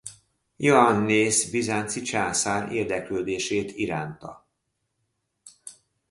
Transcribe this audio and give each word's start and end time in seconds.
Ióannész 0.55 1.49
bizánci 1.51 2.01
császár 2.01 2.71
érdeklődését 2.71 3.71
iránta. 3.71 4.45